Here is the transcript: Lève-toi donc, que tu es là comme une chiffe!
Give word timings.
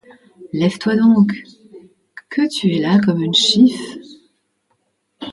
Lève-toi 0.51 0.95
donc, 0.95 1.31
que 2.31 2.49
tu 2.49 2.71
es 2.73 2.79
là 2.79 2.97
comme 3.05 3.21
une 3.21 3.35
chiffe! 3.35 3.99